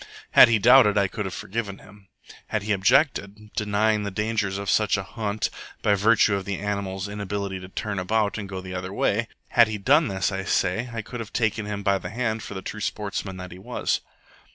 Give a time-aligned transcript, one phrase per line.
[0.31, 2.07] Had he doubted, I could have forgiven him.
[2.47, 5.51] Had he objected, denying the dangers of such a hunt
[5.83, 9.67] by virtue of the animal's inability to turn about and go the other way had
[9.67, 12.63] he done this, I say, I could have taken him by the hand for the
[12.63, 14.01] true sportsman that he was.